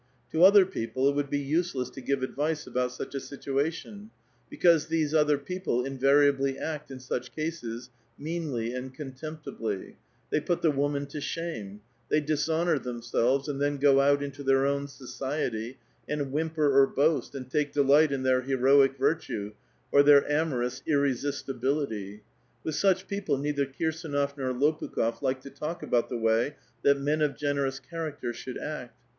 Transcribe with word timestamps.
To 0.31 0.39
otiier 0.39 0.65
people 0.71 1.07
it 1.07 1.15
would 1.15 1.29
be 1.29 1.37
useless 1.37 1.91
to 1.91 2.01
give 2.01 2.23
advice 2.23 2.65
about 2.65 2.89
sucb 2.89 3.13
a 3.13 3.19
situation, 3.19 4.09
because 4.49 4.87
these 4.87 5.13
other 5.13 5.37
people 5.37 5.85
invariably 5.85 6.57
act 6.57 6.89
in 6.89 6.97
sucb 6.97 7.31
cases 7.35 7.91
meanly 8.17 8.73
and 8.73 8.95
contemptibly; 8.95 9.97
they 10.31 10.39
put 10.39 10.63
tbe 10.63 10.73
woman 10.73 11.05
to 11.05 11.21
shame; 11.21 11.81
they 12.09 12.19
dishonor 12.19 12.79
themselves, 12.79 13.47
and 13.47 13.61
then 13.61 13.77
go 13.77 14.01
out 14.01 14.23
into 14.23 14.41
their 14.41 14.65
own 14.65 14.87
society, 14.87 15.77
and 16.09 16.33
wbimi)er 16.33 16.57
or 16.71 16.87
boast, 16.87 17.35
and 17.35 17.51
take 17.51 17.71
delight 17.71 18.11
in 18.11 18.23
their 18.23 18.41
heroic 18.41 18.97
virtue, 18.97 19.51
or 19.91 20.01
their 20.01 20.27
amor 20.27 20.63
ous 20.63 20.81
irresistibility. 20.87 22.23
With 22.63 22.73
sucb 22.73 23.05
people 23.07 23.37
neither 23.37 23.67
Kirsdnof 23.67 24.35
nor 24.35 24.51
Lopukb6f 24.51 25.21
liked 25.21 25.43
to 25.43 25.51
talk 25.51 25.83
about 25.83 26.09
tbe 26.09 26.19
way 26.21 26.55
that 26.81 26.99
men 26.99 27.21
of 27.21 27.37
generous 27.37 27.79
cbaracter 27.79 28.33
should 28.33 28.57
act. 28.57 28.95